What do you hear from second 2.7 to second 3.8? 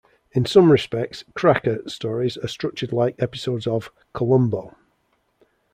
like episodes